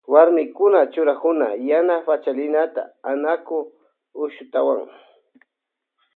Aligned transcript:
Warmikuna 0.13 0.79
churakunkuna 0.93 1.47
yaa 1.69 2.05
Pachalina, 2.07 2.61
Anaku, 3.11 3.57
Ushutawan. 4.23 4.81